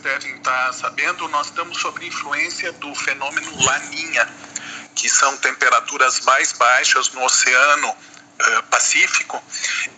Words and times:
devem 0.00 0.34
estar 0.36 0.72
sabendo, 0.72 1.28
nós 1.28 1.46
estamos 1.46 1.78
sob 1.78 2.04
influência 2.04 2.72
do 2.72 2.94
fenômeno 2.94 3.64
Laninha, 3.64 4.28
que 4.94 5.08
são 5.08 5.36
temperaturas 5.38 6.20
mais 6.20 6.52
baixas 6.52 7.10
no 7.10 7.24
Oceano 7.24 7.88
uh, 7.88 8.62
Pacífico, 8.64 9.42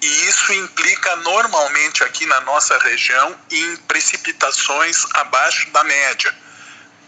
e 0.00 0.28
isso 0.28 0.52
implica 0.52 1.16
normalmente 1.16 2.04
aqui 2.04 2.26
na 2.26 2.40
nossa 2.42 2.78
região 2.78 3.36
em 3.50 3.76
precipitações 3.76 5.04
abaixo 5.14 5.70
da 5.70 5.82
média. 5.84 6.34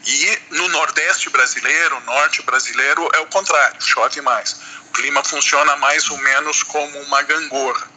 E 0.06 0.38
no 0.50 0.68
Nordeste 0.68 1.30
brasileiro, 1.30 1.98
Norte 2.00 2.42
brasileiro, 2.42 3.08
é 3.14 3.20
o 3.20 3.26
contrário, 3.26 3.80
chove 3.80 4.20
mais. 4.20 4.56
O 4.88 4.92
clima 4.92 5.24
funciona 5.24 5.76
mais 5.76 6.10
ou 6.10 6.18
menos 6.18 6.62
como 6.62 7.00
uma 7.00 7.22
gangorra. 7.22 7.93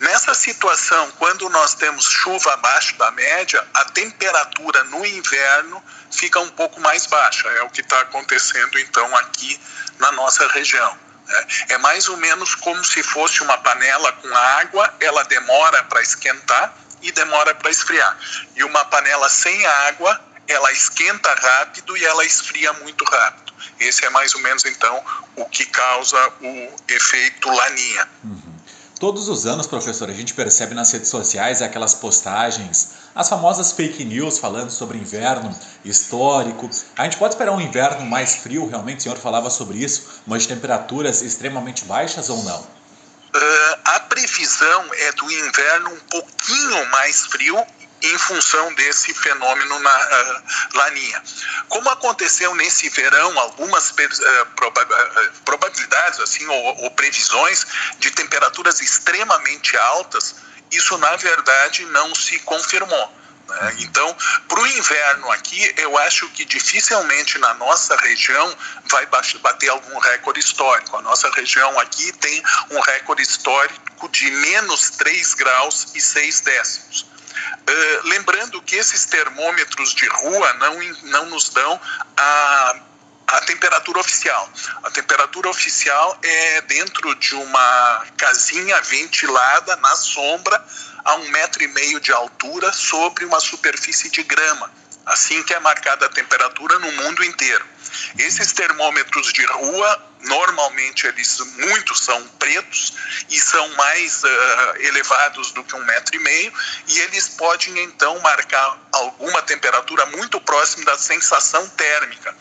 Nessa 0.00 0.32
situação, 0.32 1.10
quando 1.18 1.48
nós 1.48 1.74
temos 1.74 2.04
chuva 2.04 2.54
abaixo 2.54 2.96
da 2.96 3.10
média, 3.10 3.66
a 3.74 3.84
temperatura 3.86 4.84
no 4.84 5.04
inverno 5.04 5.82
fica 6.10 6.38
um 6.38 6.50
pouco 6.50 6.80
mais 6.80 7.06
baixa. 7.06 7.48
É 7.48 7.62
o 7.62 7.70
que 7.70 7.80
está 7.80 8.00
acontecendo 8.00 8.78
então 8.78 9.16
aqui 9.16 9.60
na 9.98 10.12
nossa 10.12 10.46
região. 10.48 10.96
Né? 11.26 11.46
É 11.70 11.78
mais 11.78 12.08
ou 12.08 12.16
menos 12.16 12.54
como 12.54 12.84
se 12.84 13.02
fosse 13.02 13.42
uma 13.42 13.58
panela 13.58 14.12
com 14.12 14.36
água, 14.36 14.94
ela 15.00 15.24
demora 15.24 15.82
para 15.84 16.00
esquentar 16.00 16.72
e 17.02 17.10
demora 17.10 17.54
para 17.54 17.70
esfriar. 17.70 18.16
E 18.54 18.62
uma 18.64 18.84
panela 18.84 19.28
sem 19.28 19.66
água, 19.66 20.20
ela 20.46 20.72
esquenta 20.72 21.34
rápido 21.34 21.96
e 21.96 22.04
ela 22.04 22.24
esfria 22.24 22.72
muito 22.74 23.04
rápido. 23.04 23.52
Esse 23.80 24.04
é 24.04 24.10
mais 24.10 24.34
ou 24.34 24.40
menos 24.40 24.64
então 24.64 25.04
o 25.36 25.44
que 25.46 25.66
causa 25.66 26.32
o 26.40 26.76
efeito 26.88 27.50
laninha. 27.50 28.08
Uhum. 28.24 28.47
Todos 28.98 29.28
os 29.28 29.46
anos, 29.46 29.68
professor, 29.68 30.10
a 30.10 30.12
gente 30.12 30.34
percebe 30.34 30.74
nas 30.74 30.90
redes 30.90 31.08
sociais 31.08 31.62
aquelas 31.62 31.94
postagens, 31.94 32.94
as 33.14 33.28
famosas 33.28 33.70
fake 33.70 34.04
news 34.04 34.38
falando 34.38 34.70
sobre 34.70 34.98
inverno 34.98 35.56
histórico. 35.84 36.68
A 36.96 37.04
gente 37.04 37.16
pode 37.16 37.34
esperar 37.34 37.52
um 37.52 37.60
inverno 37.60 38.04
mais 38.04 38.38
frio, 38.38 38.68
realmente 38.68 38.98
o 38.98 39.02
senhor 39.02 39.16
falava 39.16 39.50
sobre 39.50 39.78
isso, 39.78 40.20
mas 40.26 40.48
temperaturas 40.48 41.22
extremamente 41.22 41.84
baixas 41.84 42.28
ou 42.28 42.42
não? 42.42 42.60
Uh, 42.60 43.78
a 43.84 44.00
previsão 44.00 44.84
é 44.92 45.12
do 45.12 45.30
inverno 45.30 45.90
um 45.92 46.00
pouquinho 46.10 46.90
mais 46.90 47.26
frio 47.26 47.56
em 48.02 48.18
função 48.18 48.72
desse 48.74 49.12
fenômeno 49.14 49.78
na 49.80 49.98
uh, 49.98 50.42
laninha. 50.74 51.22
Como 51.68 51.88
aconteceu 51.90 52.54
nesse 52.54 52.88
verão, 52.88 53.38
algumas 53.38 53.90
uh, 53.90 54.46
proba 54.54 54.82
uh, 54.82 55.32
probabilidades 55.44 56.20
assim 56.20 56.46
ou, 56.46 56.84
ou, 56.84 56.90
previsões 56.92 57.66
de 57.98 58.10
temperaturas 58.10 58.80
extremamente 58.80 59.76
altas, 59.76 60.36
isso 60.70 60.96
na 60.98 61.16
verdade 61.16 61.84
não 61.86 62.14
se 62.14 62.38
confirmou. 62.40 63.18
Né? 63.48 63.76
Então, 63.80 64.16
para 64.46 64.60
o 64.60 64.66
inverno 64.66 65.30
aqui, 65.32 65.74
eu 65.78 65.96
acho 65.98 66.28
que 66.30 66.44
dificilmente 66.44 67.38
na 67.38 67.54
nossa 67.54 67.96
região 67.96 68.56
vai 68.90 69.06
bater 69.40 69.70
algum 69.70 69.98
recorde 69.98 70.40
histórico. 70.40 70.96
A 70.96 71.02
nossa 71.02 71.30
região 71.30 71.78
aqui 71.80 72.12
tem 72.12 72.42
um 72.70 72.80
recorde 72.80 73.22
histórico 73.22 74.08
de 74.10 74.30
menos 74.30 74.90
3 74.90 75.34
graus 75.34 75.88
e 75.94 76.00
6 76.00 76.40
décimos. 76.40 77.17
Uh, 77.68 78.08
lembrando 78.08 78.62
que 78.62 78.76
esses 78.76 79.04
termômetros 79.04 79.94
de 79.94 80.08
rua 80.08 80.52
não, 80.54 80.78
não 81.02 81.26
nos 81.26 81.50
dão 81.50 81.78
a, 82.16 82.80
a 83.26 83.40
temperatura 83.42 84.00
oficial. 84.00 84.50
A 84.82 84.90
temperatura 84.90 85.50
oficial 85.50 86.18
é 86.22 86.62
dentro 86.62 87.14
de 87.16 87.34
uma 87.34 88.06
casinha 88.16 88.80
ventilada 88.80 89.76
na 89.76 89.94
sombra 89.96 90.64
a 91.04 91.16
um 91.16 91.28
metro 91.28 91.62
e 91.62 91.68
meio 91.68 92.00
de 92.00 92.10
altura 92.10 92.72
sobre 92.72 93.26
uma 93.26 93.38
superfície 93.38 94.10
de 94.10 94.22
grama. 94.22 94.70
Assim 95.04 95.42
que 95.42 95.52
é 95.52 95.60
marcada 95.60 96.06
a 96.06 96.08
temperatura 96.08 96.78
no 96.78 96.90
mundo 96.92 97.22
inteiro. 97.22 97.66
Esses 98.18 98.52
termômetros 98.52 99.32
de 99.32 99.44
rua, 99.44 100.07
normalmente 100.22 101.06
eles 101.06 101.38
muitos 101.56 102.00
são 102.00 102.26
pretos 102.38 102.94
e 103.28 103.38
são 103.38 103.68
mais 103.76 104.22
uh, 104.22 104.28
elevados 104.80 105.52
do 105.52 105.62
que 105.64 105.74
um 105.74 105.84
metro 105.84 106.16
e 106.16 106.18
meio 106.18 106.52
e 106.86 106.98
eles 107.00 107.28
podem 107.28 107.78
então 107.82 108.18
marcar 108.20 108.78
alguma 108.92 109.42
temperatura 109.42 110.06
muito 110.06 110.40
próxima 110.40 110.84
da 110.84 110.98
sensação 110.98 111.68
térmica, 111.70 112.34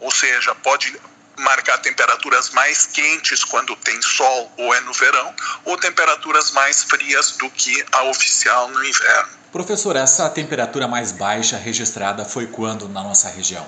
ou 0.00 0.10
seja, 0.10 0.54
pode 0.56 0.98
marcar 1.38 1.78
temperaturas 1.78 2.50
mais 2.50 2.86
quentes 2.86 3.44
quando 3.44 3.74
tem 3.76 4.00
sol 4.02 4.52
ou 4.56 4.74
é 4.74 4.80
no 4.80 4.92
verão, 4.92 5.34
ou 5.64 5.76
temperaturas 5.76 6.50
mais 6.52 6.84
frias 6.84 7.32
do 7.32 7.50
que 7.50 7.84
a 7.92 8.04
oficial 8.04 8.68
no 8.68 8.84
inverno. 8.84 9.32
Professor, 9.50 9.96
essa 9.96 10.28
temperatura 10.30 10.88
mais 10.88 11.12
baixa 11.12 11.56
registrada 11.56 12.24
foi 12.24 12.46
quando 12.46 12.88
na 12.88 13.02
nossa 13.02 13.28
região? 13.28 13.66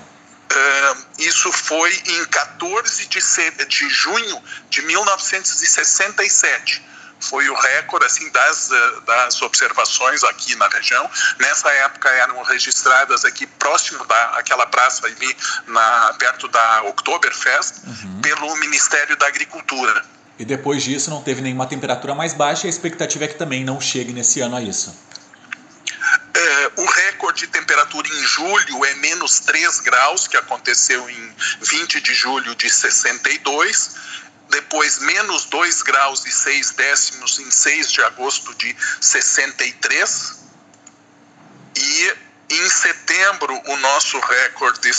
Uh, 0.49 0.95
isso 1.19 1.51
foi 1.51 1.93
em 1.93 2.25
14 2.25 3.05
de, 3.07 3.19
de 3.65 3.89
junho 3.89 4.41
de 4.69 4.81
1967 4.81 6.87
foi 7.19 7.49
o 7.49 7.55
recorde 7.55 8.05
assim 8.05 8.29
das, 8.31 8.69
das 9.05 9.41
observações 9.41 10.23
aqui 10.23 10.55
na 10.55 10.67
região. 10.67 11.09
Nessa 11.39 11.69
época 11.71 12.09
eram 12.09 12.41
registradas 12.43 13.25
aqui 13.25 13.45
próximo 13.45 14.05
da 14.05 14.25
aquela 14.37 14.65
praça 14.65 15.05
ali 15.05 15.35
na 15.67 16.15
perto 16.19 16.47
da 16.47 16.83
Oktoberfest 16.83 17.75
uhum. 17.85 18.21
pelo 18.21 18.55
Ministério 18.57 19.17
da 19.17 19.27
Agricultura. 19.27 20.05
E 20.39 20.45
depois 20.45 20.83
disso 20.83 21.09
não 21.09 21.23
teve 21.23 21.41
nenhuma 21.41 21.65
temperatura 21.65 22.13
mais 22.13 22.33
baixa 22.33 22.65
e 22.65 22.67
a 22.67 22.69
expectativa 22.69 23.25
é 23.25 23.27
que 23.27 23.35
também 23.35 23.63
não 23.63 23.81
chegue 23.81 24.13
nesse 24.13 24.39
ano 24.39 24.55
a 24.55 24.61
isso. 24.61 24.95
Recorde 27.27 27.45
de 27.45 27.47
temperatura 27.47 28.07
em 28.07 28.23
julho 28.25 28.85
é 28.85 28.95
menos 28.95 29.41
3 29.41 29.81
graus, 29.81 30.29
que 30.29 30.37
aconteceu 30.37 31.09
em 31.09 31.35
20 31.59 31.99
de 31.99 32.13
julho 32.13 32.55
de 32.55 32.69
62. 32.69 33.95
Depois, 34.49 34.99
menos 34.99 35.43
2 35.45 35.81
graus 35.81 36.25
e 36.25 36.31
6 36.31 36.71
décimos 36.71 37.37
em 37.39 37.51
6 37.51 37.91
de 37.91 38.01
agosto 38.03 38.55
de 38.55 38.73
63. 39.01 40.39
E 41.75 42.13
em 42.49 42.69
setembro, 42.69 43.61
o 43.67 43.77
nosso 43.77 44.17
recorde 44.19 44.89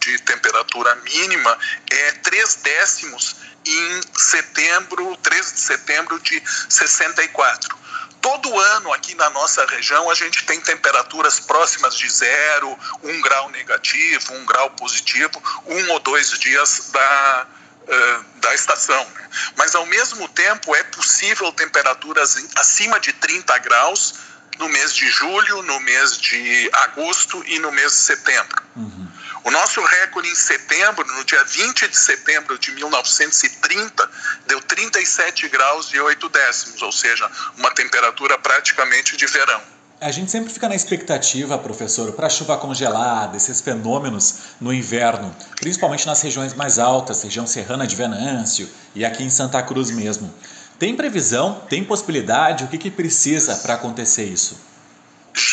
de 0.00 0.18
temperatura 0.20 0.94
mínima 0.96 1.58
é 1.90 2.12
3 2.12 2.54
décimos 2.62 3.36
em 3.66 4.00
setembro, 4.16 5.14
13 5.18 5.52
de 5.52 5.60
setembro 5.60 6.18
de 6.20 6.42
64 6.66 7.83
todo 8.24 8.58
ano 8.58 8.90
aqui 8.94 9.14
na 9.16 9.28
nossa 9.28 9.66
região 9.66 10.08
a 10.08 10.14
gente 10.14 10.46
tem 10.46 10.58
temperaturas 10.58 11.40
próximas 11.40 11.94
de 11.94 12.08
zero, 12.08 12.74
um 13.02 13.20
grau 13.20 13.50
negativo, 13.50 14.32
um 14.32 14.46
grau 14.46 14.70
positivo, 14.70 15.42
um 15.66 15.90
ou 15.90 16.00
dois 16.00 16.30
dias 16.38 16.88
da, 16.90 17.46
uh, 17.82 18.40
da 18.40 18.54
estação. 18.54 19.04
Né? 19.14 19.28
Mas 19.58 19.74
ao 19.74 19.84
mesmo 19.84 20.26
tempo 20.28 20.74
é 20.74 20.82
possível 20.84 21.52
temperaturas 21.52 22.34
acima 22.56 22.98
de 22.98 23.12
30 23.12 23.58
graus 23.58 24.14
no 24.58 24.70
mês 24.70 24.94
de 24.94 25.06
julho, 25.10 25.60
no 25.60 25.78
mês 25.80 26.16
de 26.16 26.70
agosto 26.72 27.44
e 27.46 27.58
no 27.58 27.70
mês 27.72 27.92
de 27.92 27.98
setembro. 27.98 28.62
Uhum. 28.74 29.06
O 29.44 29.50
nosso 29.50 29.78
recorde 29.84 30.26
em 30.26 30.34
setembro, 30.34 31.06
no 31.06 31.22
dia 31.22 31.44
20 31.44 31.88
de 31.88 31.96
setembro 31.98 32.58
de 32.58 32.70
1930, 32.72 34.10
deu 34.46 34.58
37 34.62 35.48
graus 35.50 35.92
e 35.92 36.00
8 36.00 36.28
décimos, 36.30 36.80
ou 36.80 36.90
seja, 36.90 37.30
uma 37.58 37.70
temperatura 37.72 38.38
praticamente 38.38 39.18
de 39.18 39.26
verão. 39.26 39.60
A 40.00 40.10
gente 40.10 40.30
sempre 40.30 40.50
fica 40.50 40.66
na 40.66 40.74
expectativa, 40.74 41.58
professor, 41.58 42.12
para 42.12 42.30
chuva 42.30 42.56
congelada, 42.56 43.36
esses 43.36 43.60
fenômenos 43.60 44.56
no 44.58 44.72
inverno, 44.72 45.34
principalmente 45.56 46.06
nas 46.06 46.22
regiões 46.22 46.54
mais 46.54 46.78
altas, 46.78 47.22
região 47.22 47.46
serrana 47.46 47.86
de 47.86 47.94
Venâncio 47.94 48.68
e 48.94 49.04
aqui 49.04 49.22
em 49.22 49.30
Santa 49.30 49.62
Cruz 49.62 49.90
mesmo. 49.90 50.34
Tem 50.78 50.96
previsão? 50.96 51.62
Tem 51.68 51.84
possibilidade? 51.84 52.64
O 52.64 52.68
que, 52.68 52.78
que 52.78 52.90
precisa 52.90 53.56
para 53.56 53.74
acontecer 53.74 54.24
isso? 54.24 54.58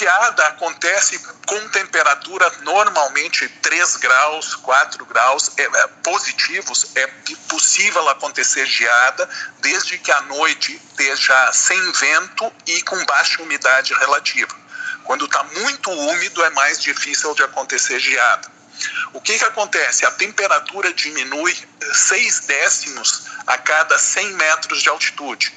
Geada 0.02 0.48
acontece 0.48 1.20
com 1.46 1.70
temperatura 1.70 2.52
normalmente 2.62 3.48
3 3.48 3.98
graus, 3.98 4.56
4 4.56 5.06
graus 5.06 5.52
é, 5.58 5.62
é, 5.62 5.88
positivos. 6.02 6.88
É 6.96 7.06
possível 7.48 8.10
acontecer 8.10 8.66
geada 8.66 9.30
desde 9.60 10.00
que 10.00 10.12
a 10.12 10.22
noite 10.22 10.74
esteja 10.74 11.54
sem 11.54 11.80
vento 11.92 12.52
e 12.66 12.82
com 12.82 13.06
baixa 13.06 13.44
umidade 13.44 13.94
relativa. 13.94 14.56
Quando 15.04 15.26
está 15.26 15.44
muito 15.44 15.92
úmido, 15.92 16.44
é 16.46 16.50
mais 16.50 16.82
difícil 16.82 17.36
de 17.36 17.44
acontecer 17.44 18.00
geada. 18.00 18.50
O 19.14 19.22
que, 19.22 19.38
que 19.38 19.46
acontece? 19.46 20.04
A 20.04 20.10
temperatura 20.10 20.92
diminui 20.96 21.56
6 21.94 22.40
décimos 22.48 23.26
a 23.46 23.56
cada 23.56 24.00
100 24.00 24.34
metros 24.34 24.82
de 24.82 24.90
altitude. 24.90 25.54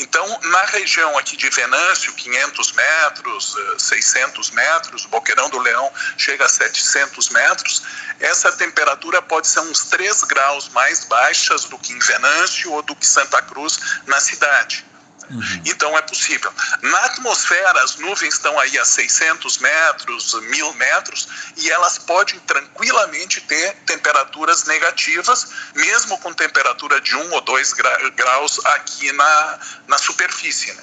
Então, 0.00 0.26
na 0.44 0.64
região 0.64 1.18
aqui 1.18 1.36
de 1.36 1.50
Venâncio, 1.50 2.14
500 2.14 2.72
metros, 2.72 3.54
600 3.76 4.48
eh, 4.48 4.54
metros, 4.54 5.04
Boqueirão 5.04 5.50
do 5.50 5.58
Leão 5.58 5.92
chega 6.16 6.46
a 6.46 6.48
700 6.48 7.28
metros, 7.28 7.82
essa 8.18 8.50
temperatura 8.52 9.20
pode 9.20 9.46
ser 9.46 9.60
uns 9.60 9.84
3 9.84 10.24
graus 10.24 10.70
mais 10.70 11.04
baixas 11.04 11.64
do 11.64 11.78
que 11.78 11.92
em 11.92 11.98
Venâncio 11.98 12.72
ou 12.72 12.82
do 12.82 12.96
que 12.96 13.06
Santa 13.06 13.42
Cruz 13.42 13.78
na 14.06 14.18
cidade. 14.20 14.86
Uhum. 15.30 15.62
Então 15.64 15.96
é 15.96 16.02
possível. 16.02 16.52
Na 16.82 16.98
atmosfera, 17.04 17.84
as 17.84 17.96
nuvens 17.96 18.34
estão 18.34 18.58
aí 18.58 18.78
a 18.78 18.84
600 18.84 19.58
metros, 19.58 20.34
1000 20.34 20.74
metros, 20.74 21.28
e 21.56 21.70
elas 21.70 21.98
podem 21.98 22.38
tranquilamente 22.40 23.40
ter 23.42 23.74
temperaturas 23.86 24.64
negativas, 24.64 25.48
mesmo 25.74 26.18
com 26.18 26.32
temperatura 26.32 27.00
de 27.00 27.14
1 27.16 27.32
ou 27.32 27.40
2 27.40 27.72
graus 28.16 28.60
aqui 28.66 29.12
na, 29.12 29.58
na 29.86 29.98
superfície. 29.98 30.72
Né? 30.72 30.82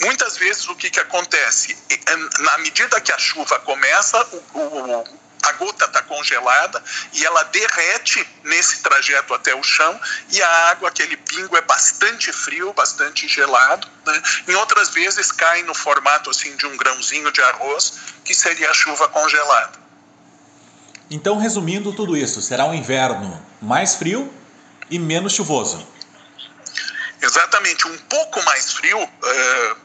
Muitas 0.00 0.36
vezes 0.36 0.68
o 0.68 0.74
que, 0.74 0.90
que 0.90 1.00
acontece? 1.00 1.76
Na 2.40 2.58
medida 2.58 3.00
que 3.00 3.12
a 3.12 3.18
chuva 3.18 3.58
começa, 3.60 4.26
o, 4.32 4.58
o 4.58 5.19
a 5.50 5.52
gota 5.52 5.84
está 5.84 6.02
congelada 6.02 6.82
e 7.12 7.24
ela 7.24 7.42
derrete 7.44 8.26
nesse 8.44 8.82
trajeto 8.82 9.34
até 9.34 9.54
o 9.54 9.62
chão 9.62 10.00
e 10.30 10.40
a 10.42 10.70
água, 10.70 10.88
aquele 10.88 11.16
pingo 11.16 11.56
é 11.56 11.60
bastante 11.60 12.32
frio, 12.32 12.72
bastante 12.72 13.28
gelado. 13.28 13.88
Né? 14.06 14.22
Em 14.48 14.54
outras 14.54 14.90
vezes 14.90 15.32
cai 15.32 15.62
no 15.62 15.74
formato 15.74 16.30
assim 16.30 16.56
de 16.56 16.66
um 16.66 16.76
grãozinho 16.76 17.30
de 17.32 17.42
arroz, 17.42 17.94
que 18.24 18.34
seria 18.34 18.70
a 18.70 18.74
chuva 18.74 19.08
congelada. 19.08 19.78
Então, 21.10 21.38
resumindo 21.38 21.92
tudo 21.92 22.16
isso, 22.16 22.40
será 22.40 22.64
um 22.64 22.74
inverno 22.74 23.44
mais 23.60 23.96
frio 23.96 24.32
e 24.88 24.98
menos 24.98 25.34
chuvoso. 25.34 25.84
Exatamente, 27.20 27.86
um 27.88 27.98
pouco 27.98 28.42
mais 28.44 28.72
frio. 28.72 29.02
Uh, 29.02 29.76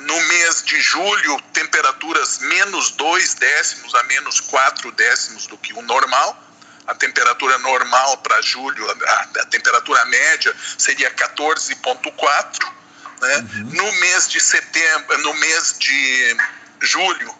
no 0.00 0.20
mês 0.22 0.62
de 0.62 0.80
julho, 0.80 1.40
temperaturas 1.52 2.38
menos 2.38 2.90
2 2.92 3.34
décimos 3.34 3.94
a 3.94 4.02
menos 4.04 4.40
4 4.40 4.90
décimos 4.92 5.46
do 5.46 5.58
que 5.58 5.72
o 5.74 5.82
normal. 5.82 6.42
A 6.86 6.94
temperatura 6.94 7.56
normal 7.58 8.18
para 8.18 8.40
julho, 8.42 8.90
a, 8.90 9.20
a, 9.40 9.46
temperatura 9.46 10.04
média 10.06 10.54
seria 10.76 11.10
14,4. 11.10 12.72
Né? 13.20 13.36
Uhum. 13.36 13.64
No 13.72 13.92
mês 14.00 14.28
de 14.28 14.40
setembro, 14.40 15.18
no 15.18 15.34
mês 15.34 15.76
de 15.78 16.36
julho, 16.80 17.34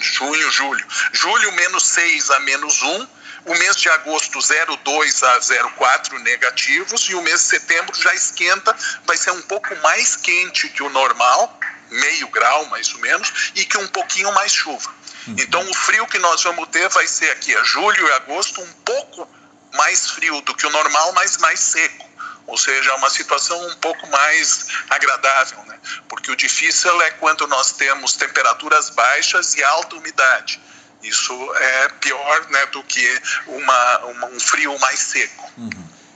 junho, 0.00 0.50
julho, 0.50 0.86
julho 1.12 1.52
menos 1.52 1.86
6 1.86 2.30
a 2.30 2.40
menos 2.40 2.82
1 2.82 3.19
o 3.44 3.54
mês 3.54 3.76
de 3.76 3.88
agosto 3.88 4.38
0,2 4.38 5.22
a 5.22 5.40
0,4 5.40 6.18
negativos 6.20 7.08
e 7.08 7.14
o 7.14 7.22
mês 7.22 7.40
de 7.40 7.46
setembro 7.46 7.94
já 8.00 8.14
esquenta, 8.14 8.76
vai 9.04 9.16
ser 9.16 9.30
um 9.32 9.42
pouco 9.42 9.74
mais 9.76 10.16
quente 10.16 10.68
que 10.68 10.82
o 10.82 10.90
normal, 10.90 11.58
meio 11.90 12.28
grau 12.28 12.66
mais 12.66 12.92
ou 12.94 13.00
menos, 13.00 13.52
e 13.54 13.64
que 13.64 13.78
um 13.78 13.88
pouquinho 13.88 14.32
mais 14.32 14.52
chuva. 14.52 14.90
Uhum. 15.26 15.36
Então 15.38 15.68
o 15.68 15.74
frio 15.74 16.06
que 16.06 16.18
nós 16.18 16.42
vamos 16.42 16.68
ter 16.68 16.88
vai 16.88 17.06
ser 17.06 17.30
aqui 17.30 17.54
a 17.54 17.62
julho 17.64 18.06
e 18.06 18.12
agosto 18.12 18.60
um 18.60 18.72
pouco 18.84 19.28
mais 19.74 20.10
frio 20.10 20.40
do 20.42 20.54
que 20.54 20.66
o 20.66 20.70
normal, 20.70 21.12
mas 21.12 21.36
mais 21.38 21.60
seco. 21.60 22.08
Ou 22.46 22.58
seja, 22.58 22.90
é 22.90 22.94
uma 22.94 23.10
situação 23.10 23.64
um 23.68 23.76
pouco 23.76 24.06
mais 24.08 24.66
agradável, 24.88 25.64
né? 25.66 25.78
Porque 26.08 26.32
o 26.32 26.36
difícil 26.36 27.00
é 27.02 27.12
quando 27.12 27.46
nós 27.46 27.72
temos 27.72 28.14
temperaturas 28.14 28.90
baixas 28.90 29.54
e 29.54 29.62
alta 29.62 29.94
umidade. 29.94 30.60
Isso 31.02 31.32
é 31.54 31.88
pior 32.00 32.46
né, 32.50 32.66
do 32.66 32.82
que 32.82 33.22
uma, 33.46 33.98
uma, 34.06 34.26
um 34.28 34.40
frio 34.40 34.78
mais 34.78 34.98
seco. 34.98 35.50
Uhum. 35.56 35.70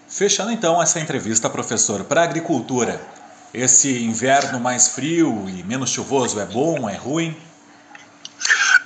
Fechando 0.09 0.53
então 0.53 0.81
essa 0.83 1.01
entrevista, 1.01 1.49
professor, 1.49 2.05
para 2.05 2.21
a 2.21 2.25
agricultura, 2.25 3.01
esse 3.53 4.05
inverno 4.05 4.61
mais 4.61 4.89
frio 4.89 5.49
e 5.49 5.63
menos 5.63 5.91
chuvoso 5.91 6.39
é 6.39 6.45
bom, 6.45 6.89
é 6.89 6.97
ruim? 6.97 7.31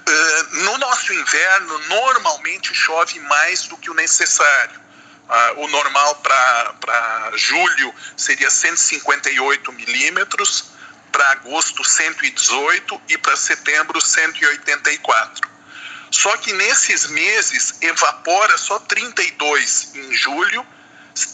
Uh, 0.06 0.56
no 0.64 0.78
nosso 0.78 1.12
inverno, 1.12 1.78
normalmente 1.88 2.72
chove 2.72 3.18
mais 3.20 3.66
do 3.66 3.76
que 3.76 3.90
o 3.90 3.94
necessário. 3.94 4.80
Uh, 5.28 5.64
o 5.64 5.68
normal 5.68 6.14
para 6.16 7.32
julho 7.34 7.94
seria 8.16 8.48
158 8.48 9.72
milímetros, 9.72 10.70
para 11.10 11.32
agosto 11.32 11.84
118 11.84 13.00
e 13.08 13.18
para 13.18 13.36
setembro 13.36 14.00
184. 14.00 15.57
Só 16.10 16.36
que 16.38 16.52
nesses 16.52 17.06
meses 17.06 17.74
evapora 17.80 18.56
só 18.56 18.78
32 18.80 19.90
em 19.94 20.14
julho, 20.14 20.66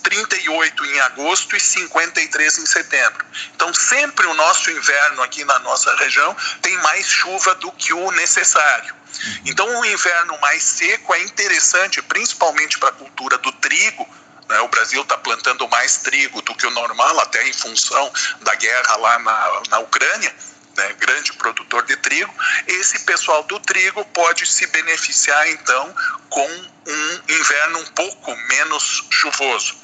38 0.02 0.84
em 0.86 1.00
agosto 1.00 1.54
e 1.56 1.60
53 1.60 2.58
em 2.58 2.66
setembro. 2.66 3.24
Então, 3.54 3.72
sempre 3.74 4.26
o 4.26 4.34
nosso 4.34 4.70
inverno 4.70 5.22
aqui 5.22 5.44
na 5.44 5.58
nossa 5.60 5.94
região 5.96 6.34
tem 6.62 6.76
mais 6.78 7.06
chuva 7.06 7.54
do 7.56 7.70
que 7.72 7.92
o 7.92 8.10
necessário. 8.12 8.94
Então, 9.44 9.66
o 9.80 9.84
inverno 9.84 10.38
mais 10.40 10.62
seco 10.62 11.14
é 11.14 11.22
interessante, 11.22 12.02
principalmente 12.02 12.78
para 12.78 12.88
a 12.88 12.92
cultura 12.92 13.38
do 13.38 13.52
trigo. 13.52 14.08
Né? 14.48 14.60
O 14.60 14.68
Brasil 14.68 15.02
está 15.02 15.16
plantando 15.18 15.68
mais 15.68 15.98
trigo 15.98 16.40
do 16.42 16.54
que 16.54 16.66
o 16.66 16.70
normal, 16.70 17.20
até 17.20 17.46
em 17.46 17.52
função 17.52 18.10
da 18.40 18.54
guerra 18.54 18.96
lá 18.96 19.18
na, 19.18 19.62
na 19.68 19.78
Ucrânia 19.80 20.34
né, 20.76 20.92
grande 20.98 21.32
produtor 21.34 21.84
de 21.84 21.96
trigo, 21.96 22.34
esse 22.66 23.00
pessoal 23.00 23.42
do 23.44 23.58
trigo 23.60 24.04
pode 24.06 24.46
se 24.46 24.66
beneficiar 24.66 25.48
então 25.50 25.94
com 26.28 26.48
um 26.86 27.20
inverno 27.28 27.78
um 27.80 27.86
pouco 27.86 28.36
menos 28.36 29.06
chuvoso. 29.10 29.76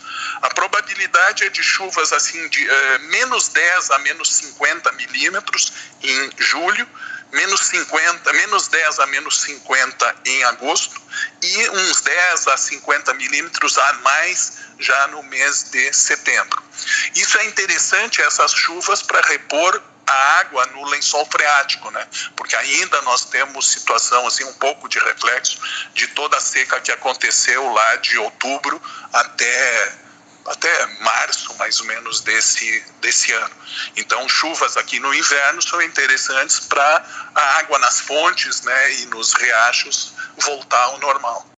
A 0.42 0.50
probabilidade 0.50 1.44
é 1.44 1.50
de 1.50 1.62
chuvas 1.62 2.12
assim 2.12 2.48
de 2.48 2.66
uh, 2.66 2.98
menos 3.10 3.48
10 3.48 3.90
a 3.90 3.98
menos 4.00 4.32
50 4.34 4.92
milímetros 4.92 5.72
em 6.02 6.30
julho, 6.38 6.86
menos 7.32 7.60
50, 7.66 8.32
menos 8.32 8.68
10 8.68 8.98
a 8.98 9.06
menos 9.06 9.40
50 9.42 10.16
em 10.26 10.44
agosto 10.44 11.00
e 11.42 11.70
uns 11.70 12.00
10 12.00 12.48
a 12.48 12.56
50 12.56 13.14
milímetros 13.14 13.78
a 13.78 13.92
mais 13.94 14.58
já 14.78 15.06
no 15.08 15.22
mês 15.24 15.64
de 15.70 15.92
setembro. 15.92 16.62
Isso 17.14 17.38
é 17.38 17.44
interessante, 17.46 18.22
essas 18.22 18.52
chuvas, 18.52 19.02
para 19.02 19.20
repor 19.28 19.80
a 20.10 20.40
água 20.40 20.66
no 20.66 20.84
lençol 20.86 21.24
freático, 21.26 21.90
né? 21.90 22.06
Porque 22.36 22.56
ainda 22.56 23.00
nós 23.02 23.24
temos 23.26 23.70
situação 23.70 24.26
assim 24.26 24.44
um 24.44 24.52
pouco 24.54 24.88
de 24.88 24.98
reflexo 24.98 25.58
de 25.94 26.06
toda 26.08 26.36
a 26.36 26.40
seca 26.40 26.80
que 26.80 26.92
aconteceu 26.92 27.72
lá 27.72 27.96
de 27.96 28.18
outubro 28.18 28.80
até 29.12 29.98
até 30.46 30.86
março 31.00 31.54
mais 31.58 31.80
ou 31.80 31.86
menos 31.86 32.20
desse 32.22 32.84
desse 33.00 33.32
ano. 33.32 33.54
Então 33.96 34.28
chuvas 34.28 34.76
aqui 34.76 34.98
no 34.98 35.14
inverno 35.14 35.62
são 35.62 35.80
interessantes 35.82 36.60
para 36.60 37.04
a 37.34 37.58
água 37.58 37.78
nas 37.78 38.00
fontes, 38.00 38.62
né, 38.62 38.94
e 38.94 39.06
nos 39.06 39.32
riachos 39.34 40.12
voltar 40.38 40.82
ao 40.84 40.98
normal. 40.98 41.50